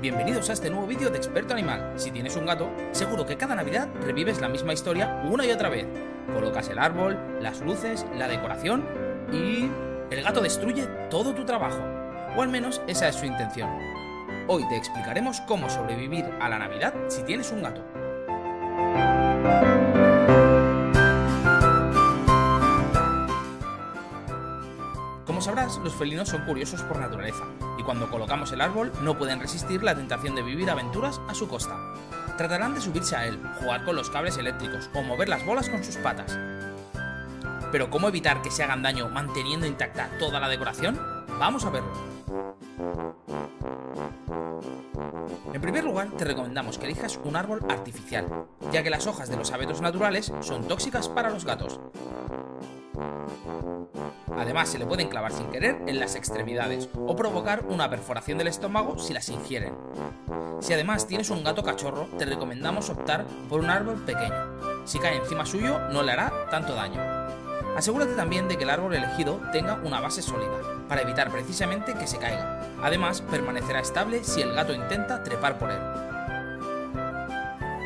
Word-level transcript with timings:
Bienvenidos 0.00 0.48
a 0.48 0.54
este 0.54 0.70
nuevo 0.70 0.86
vídeo 0.86 1.10
de 1.10 1.18
Experto 1.18 1.52
Animal. 1.52 1.92
Si 1.96 2.10
tienes 2.10 2.34
un 2.34 2.46
gato, 2.46 2.70
seguro 2.92 3.26
que 3.26 3.36
cada 3.36 3.54
Navidad 3.54 3.86
revives 4.00 4.40
la 4.40 4.48
misma 4.48 4.72
historia 4.72 5.22
una 5.28 5.44
y 5.44 5.50
otra 5.50 5.68
vez. 5.68 5.86
Colocas 6.32 6.70
el 6.70 6.78
árbol, 6.78 7.18
las 7.42 7.60
luces, 7.60 8.06
la 8.16 8.26
decoración 8.26 8.82
y... 9.30 9.68
el 10.10 10.22
gato 10.24 10.40
destruye 10.40 10.86
todo 11.10 11.34
tu 11.34 11.44
trabajo. 11.44 11.82
O 12.34 12.40
al 12.40 12.48
menos 12.48 12.80
esa 12.86 13.08
es 13.08 13.16
su 13.16 13.26
intención. 13.26 13.68
Hoy 14.48 14.66
te 14.70 14.76
explicaremos 14.78 15.42
cómo 15.42 15.68
sobrevivir 15.68 16.24
a 16.40 16.48
la 16.48 16.58
Navidad 16.58 16.94
si 17.08 17.22
tienes 17.22 17.52
un 17.52 17.62
gato. 17.62 17.84
Como 25.30 25.40
sabrás, 25.40 25.78
los 25.78 25.94
felinos 25.94 26.28
son 26.28 26.44
curiosos 26.44 26.82
por 26.82 26.98
naturaleza, 26.98 27.44
y 27.78 27.84
cuando 27.84 28.10
colocamos 28.10 28.50
el 28.50 28.60
árbol 28.60 28.90
no 29.02 29.16
pueden 29.16 29.38
resistir 29.38 29.80
la 29.80 29.94
tentación 29.94 30.34
de 30.34 30.42
vivir 30.42 30.68
aventuras 30.68 31.20
a 31.28 31.34
su 31.34 31.46
costa. 31.46 31.78
Tratarán 32.36 32.74
de 32.74 32.80
subirse 32.80 33.14
a 33.14 33.28
él, 33.28 33.40
jugar 33.60 33.84
con 33.84 33.94
los 33.94 34.10
cables 34.10 34.38
eléctricos 34.38 34.90
o 34.92 35.02
mover 35.02 35.28
las 35.28 35.46
bolas 35.46 35.68
con 35.68 35.84
sus 35.84 35.94
patas. 35.98 36.36
Pero 37.70 37.90
¿cómo 37.90 38.08
evitar 38.08 38.42
que 38.42 38.50
se 38.50 38.64
hagan 38.64 38.82
daño 38.82 39.08
manteniendo 39.08 39.68
intacta 39.68 40.10
toda 40.18 40.40
la 40.40 40.48
decoración? 40.48 40.98
Vamos 41.38 41.64
a 41.64 41.70
verlo. 41.70 41.92
En 45.54 45.60
primer 45.60 45.84
lugar, 45.84 46.08
te 46.18 46.24
recomendamos 46.24 46.76
que 46.76 46.86
elijas 46.86 47.20
un 47.22 47.36
árbol 47.36 47.64
artificial, 47.68 48.26
ya 48.72 48.82
que 48.82 48.90
las 48.90 49.06
hojas 49.06 49.28
de 49.28 49.36
los 49.36 49.52
abetos 49.52 49.80
naturales 49.80 50.32
son 50.40 50.66
tóxicas 50.66 51.08
para 51.08 51.30
los 51.30 51.44
gatos. 51.44 51.78
Además, 54.36 54.68
se 54.68 54.78
le 54.78 54.86
pueden 54.86 55.08
clavar 55.08 55.32
sin 55.32 55.50
querer 55.50 55.82
en 55.86 56.00
las 56.00 56.14
extremidades 56.14 56.88
o 56.94 57.14
provocar 57.14 57.64
una 57.68 57.90
perforación 57.90 58.38
del 58.38 58.48
estómago 58.48 58.98
si 58.98 59.12
las 59.12 59.28
ingieren. 59.28 59.74
Si 60.60 60.72
además 60.72 61.06
tienes 61.06 61.30
un 61.30 61.42
gato 61.42 61.62
cachorro, 61.62 62.08
te 62.18 62.26
recomendamos 62.26 62.90
optar 62.90 63.26
por 63.48 63.60
un 63.60 63.70
árbol 63.70 63.96
pequeño. 64.04 64.84
Si 64.84 64.98
cae 64.98 65.16
encima 65.16 65.46
suyo, 65.46 65.78
no 65.90 66.02
le 66.02 66.12
hará 66.12 66.32
tanto 66.50 66.74
daño. 66.74 67.00
Asegúrate 67.76 68.14
también 68.14 68.48
de 68.48 68.56
que 68.56 68.64
el 68.64 68.70
árbol 68.70 68.94
elegido 68.94 69.40
tenga 69.52 69.80
una 69.84 70.00
base 70.00 70.22
sólida, 70.22 70.50
para 70.88 71.02
evitar 71.02 71.30
precisamente 71.30 71.94
que 71.94 72.06
se 72.06 72.18
caiga. 72.18 72.60
Además, 72.82 73.22
permanecerá 73.22 73.80
estable 73.80 74.24
si 74.24 74.42
el 74.42 74.52
gato 74.52 74.74
intenta 74.74 75.22
trepar 75.22 75.58
por 75.58 75.70
él. 75.70 76.09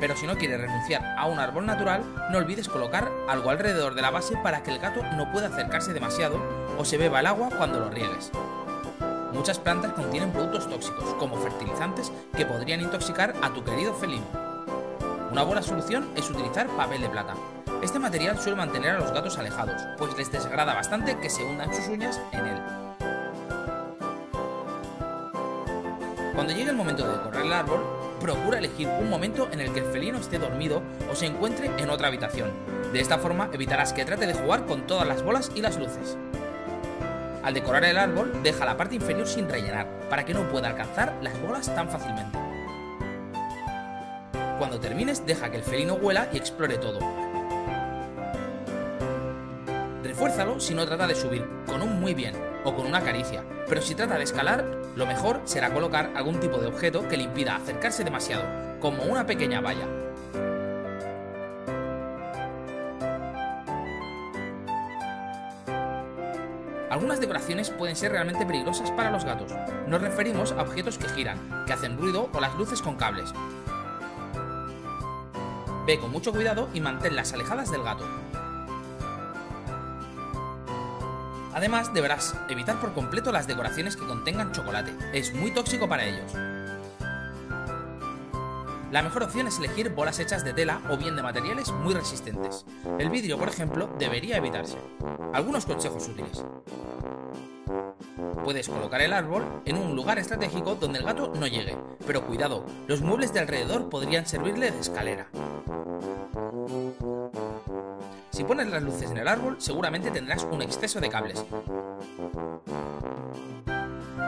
Pero 0.00 0.16
si 0.16 0.26
no 0.26 0.36
quieres 0.36 0.60
renunciar 0.60 1.02
a 1.16 1.26
un 1.26 1.38
árbol 1.38 1.66
natural, 1.66 2.02
no 2.30 2.38
olvides 2.38 2.68
colocar 2.68 3.10
algo 3.28 3.50
alrededor 3.50 3.94
de 3.94 4.02
la 4.02 4.10
base 4.10 4.36
para 4.42 4.62
que 4.62 4.70
el 4.70 4.78
gato 4.78 5.02
no 5.16 5.32
pueda 5.32 5.48
acercarse 5.48 5.92
demasiado 5.92 6.40
o 6.78 6.84
se 6.84 6.98
beba 6.98 7.20
el 7.20 7.26
agua 7.26 7.48
cuando 7.56 7.80
lo 7.80 7.88
riegues. 7.88 8.30
Muchas 9.32 9.58
plantas 9.58 9.92
contienen 9.92 10.32
productos 10.32 10.68
tóxicos, 10.68 11.14
como 11.18 11.36
fertilizantes, 11.36 12.12
que 12.36 12.46
podrían 12.46 12.80
intoxicar 12.80 13.34
a 13.42 13.52
tu 13.52 13.64
querido 13.64 13.94
felino. 13.94 14.24
Una 15.30 15.42
buena 15.42 15.62
solución 15.62 16.10
es 16.16 16.30
utilizar 16.30 16.66
papel 16.68 17.02
de 17.02 17.10
plata. 17.10 17.34
Este 17.82 17.98
material 17.98 18.38
suele 18.38 18.56
mantener 18.56 18.96
a 18.96 18.98
los 18.98 19.12
gatos 19.12 19.38
alejados, 19.38 19.82
pues 19.98 20.16
les 20.16 20.32
desagrada 20.32 20.72
bastante 20.74 21.18
que 21.18 21.28
se 21.28 21.44
hundan 21.44 21.74
sus 21.74 21.88
uñas 21.88 22.20
en 22.32 22.46
él. 22.46 22.62
Cuando 26.34 26.52
llegue 26.54 26.70
el 26.70 26.76
momento 26.76 27.06
de 27.06 27.18
decorar 27.18 27.44
el 27.44 27.52
árbol, 27.52 27.80
procura 28.20 28.58
elegir 28.58 28.88
un 28.88 29.08
momento 29.08 29.48
en 29.52 29.60
el 29.60 29.72
que 29.72 29.80
el 29.80 29.86
felino 29.86 30.18
esté 30.18 30.38
dormido 30.38 30.82
o 31.10 31.14
se 31.14 31.26
encuentre 31.26 31.70
en 31.78 31.90
otra 31.90 32.08
habitación. 32.08 32.50
De 32.92 33.00
esta 33.00 33.18
forma 33.18 33.50
evitarás 33.52 33.92
que 33.92 34.04
trate 34.04 34.26
de 34.26 34.34
jugar 34.34 34.66
con 34.66 34.86
todas 34.86 35.06
las 35.06 35.22
bolas 35.22 35.50
y 35.54 35.60
las 35.60 35.78
luces. 35.78 36.16
Al 37.42 37.54
decorar 37.54 37.84
el 37.84 37.98
árbol, 37.98 38.42
deja 38.42 38.64
la 38.64 38.76
parte 38.76 38.96
inferior 38.96 39.28
sin 39.28 39.48
rellenar, 39.48 39.86
para 40.10 40.24
que 40.24 40.34
no 40.34 40.48
pueda 40.48 40.68
alcanzar 40.68 41.14
las 41.22 41.40
bolas 41.40 41.72
tan 41.74 41.88
fácilmente. 41.88 42.36
Cuando 44.58 44.80
termines, 44.80 45.24
deja 45.24 45.50
que 45.50 45.58
el 45.58 45.62
felino 45.62 45.94
huela 45.94 46.28
y 46.32 46.38
explore 46.38 46.76
todo. 46.78 46.98
Refuérzalo 50.16 50.58
si 50.60 50.72
no 50.72 50.86
trata 50.86 51.06
de 51.06 51.14
subir, 51.14 51.46
con 51.66 51.82
un 51.82 52.00
muy 52.00 52.14
bien, 52.14 52.34
o 52.64 52.74
con 52.74 52.86
una 52.86 53.02
caricia, 53.02 53.44
pero 53.68 53.82
si 53.82 53.94
trata 53.94 54.16
de 54.16 54.24
escalar, 54.24 54.64
lo 54.96 55.04
mejor 55.04 55.42
será 55.44 55.74
colocar 55.74 56.10
algún 56.16 56.40
tipo 56.40 56.56
de 56.56 56.68
objeto 56.68 57.06
que 57.06 57.18
le 57.18 57.24
impida 57.24 57.56
acercarse 57.56 58.02
demasiado, 58.02 58.80
como 58.80 59.02
una 59.02 59.26
pequeña 59.26 59.60
valla. 59.60 59.86
Algunas 66.88 67.20
decoraciones 67.20 67.68
pueden 67.68 67.94
ser 67.94 68.12
realmente 68.12 68.46
peligrosas 68.46 68.90
para 68.92 69.10
los 69.10 69.26
gatos. 69.26 69.52
Nos 69.86 70.00
referimos 70.00 70.50
a 70.52 70.62
objetos 70.62 70.96
que 70.96 71.10
giran, 71.10 71.66
que 71.66 71.74
hacen 71.74 71.98
ruido 71.98 72.30
o 72.32 72.40
las 72.40 72.54
luces 72.54 72.80
con 72.80 72.96
cables. 72.96 73.34
Ve 75.86 75.98
con 76.00 76.10
mucho 76.10 76.32
cuidado 76.32 76.70
y 76.72 76.80
manténlas 76.80 77.34
alejadas 77.34 77.70
del 77.70 77.82
gato. 77.82 78.06
Además, 81.56 81.94
deberás 81.94 82.34
evitar 82.50 82.78
por 82.78 82.92
completo 82.92 83.32
las 83.32 83.46
decoraciones 83.46 83.96
que 83.96 84.06
contengan 84.06 84.52
chocolate. 84.52 84.94
Es 85.14 85.32
muy 85.32 85.50
tóxico 85.52 85.88
para 85.88 86.04
ellos. 86.04 86.30
La 88.92 89.02
mejor 89.02 89.22
opción 89.22 89.46
es 89.46 89.56
elegir 89.56 89.88
bolas 89.88 90.18
hechas 90.18 90.44
de 90.44 90.52
tela 90.52 90.82
o 90.90 90.98
bien 90.98 91.16
de 91.16 91.22
materiales 91.22 91.72
muy 91.72 91.94
resistentes. 91.94 92.66
El 92.98 93.08
vidrio, 93.08 93.38
por 93.38 93.48
ejemplo, 93.48 93.88
debería 93.98 94.36
evitarse. 94.36 94.76
Algunos 95.32 95.64
consejos 95.64 96.06
útiles. 96.06 96.44
Puedes 98.44 98.68
colocar 98.68 99.00
el 99.00 99.14
árbol 99.14 99.62
en 99.64 99.78
un 99.78 99.96
lugar 99.96 100.18
estratégico 100.18 100.74
donde 100.74 100.98
el 100.98 101.06
gato 101.06 101.32
no 101.34 101.46
llegue, 101.46 101.74
pero 102.06 102.26
cuidado, 102.26 102.66
los 102.86 103.00
muebles 103.00 103.32
de 103.32 103.40
alrededor 103.40 103.88
podrían 103.88 104.26
servirle 104.26 104.72
de 104.72 104.80
escalera. 104.80 105.28
Si 108.36 108.44
pones 108.44 108.66
las 108.66 108.82
luces 108.82 109.10
en 109.10 109.16
el 109.16 109.28
árbol, 109.28 109.56
seguramente 109.58 110.10
tendrás 110.10 110.44
un 110.44 110.60
exceso 110.60 111.00
de 111.00 111.08
cables. 111.08 111.42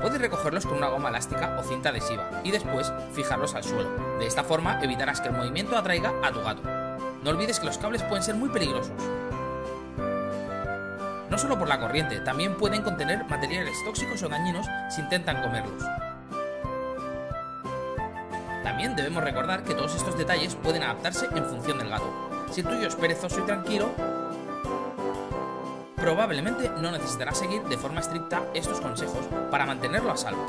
Puedes 0.00 0.18
recogerlos 0.18 0.64
con 0.64 0.78
una 0.78 0.88
goma 0.88 1.10
elástica 1.10 1.58
o 1.60 1.62
cinta 1.62 1.90
adhesiva 1.90 2.30
y 2.42 2.50
después 2.50 2.90
fijarlos 3.12 3.54
al 3.54 3.62
suelo. 3.62 3.90
De 4.18 4.26
esta 4.26 4.42
forma 4.42 4.82
evitarás 4.82 5.20
que 5.20 5.28
el 5.28 5.36
movimiento 5.36 5.76
atraiga 5.76 6.14
a 6.22 6.32
tu 6.32 6.40
gato. 6.40 6.62
No 7.22 7.28
olvides 7.28 7.60
que 7.60 7.66
los 7.66 7.76
cables 7.76 8.02
pueden 8.04 8.22
ser 8.22 8.36
muy 8.36 8.48
peligrosos. 8.48 8.94
No 11.28 11.36
solo 11.36 11.58
por 11.58 11.68
la 11.68 11.78
corriente, 11.78 12.20
también 12.20 12.56
pueden 12.56 12.80
contener 12.80 13.26
materiales 13.26 13.76
tóxicos 13.84 14.22
o 14.22 14.30
dañinos 14.30 14.66
si 14.88 15.02
intentan 15.02 15.42
comerlos. 15.42 15.84
También 18.64 18.96
debemos 18.96 19.22
recordar 19.22 19.62
que 19.62 19.74
todos 19.74 19.94
estos 19.94 20.16
detalles 20.16 20.54
pueden 20.54 20.84
adaptarse 20.84 21.26
en 21.26 21.44
función 21.44 21.76
del 21.76 21.90
gato. 21.90 22.39
Si 22.50 22.62
el 22.62 22.66
tuyo 22.66 22.88
es 22.88 22.96
perezoso 22.96 23.40
y 23.40 23.42
tranquilo, 23.42 23.90
probablemente 25.96 26.68
no 26.68 26.90
necesitarás 26.90 27.38
seguir 27.38 27.62
de 27.62 27.78
forma 27.78 28.00
estricta 28.00 28.42
estos 28.54 28.80
consejos 28.80 29.24
para 29.50 29.66
mantenerlo 29.66 30.10
a 30.10 30.16
salvo. 30.16 30.44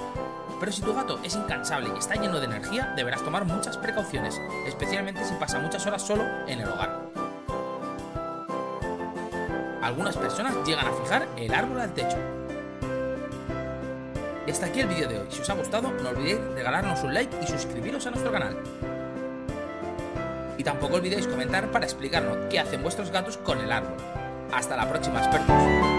Pero 0.59 0.71
si 0.71 0.81
tu 0.81 0.93
gato 0.93 1.19
es 1.23 1.35
incansable 1.35 1.89
y 1.93 1.99
está 1.99 2.15
lleno 2.15 2.39
de 2.39 2.45
energía, 2.45 2.93
deberás 2.95 3.23
tomar 3.23 3.45
muchas 3.45 3.77
precauciones, 3.77 4.39
especialmente 4.65 5.23
si 5.25 5.35
pasa 5.35 5.59
muchas 5.59 5.85
horas 5.85 6.01
solo 6.01 6.23
en 6.47 6.59
el 6.59 6.69
hogar. 6.69 7.11
Algunas 9.81 10.17
personas 10.17 10.55
llegan 10.65 10.87
a 10.87 10.93
fijar 10.93 11.27
el 11.37 11.53
árbol 11.53 11.81
al 11.81 11.93
techo. 11.93 12.17
Y 14.47 14.51
hasta 14.51 14.67
aquí 14.67 14.79
el 14.79 14.87
vídeo 14.87 15.07
de 15.07 15.19
hoy. 15.19 15.27
Si 15.29 15.41
os 15.41 15.49
ha 15.49 15.53
gustado, 15.53 15.91
no 15.91 16.09
olvidéis 16.09 16.39
regalarnos 16.55 17.03
un 17.03 17.13
like 17.13 17.35
y 17.43 17.47
suscribiros 17.47 18.07
a 18.07 18.11
nuestro 18.11 18.31
canal. 18.31 18.57
Y 20.61 20.63
tampoco 20.63 20.97
olvidéis 20.97 21.25
comentar 21.25 21.71
para 21.71 21.85
explicarnos 21.85 22.37
qué 22.51 22.59
hacen 22.59 22.83
vuestros 22.83 23.09
gatos 23.09 23.35
con 23.35 23.59
el 23.61 23.71
árbol. 23.71 23.97
Hasta 24.53 24.77
la 24.77 24.87
próxima, 24.87 25.17
expertos. 25.17 25.90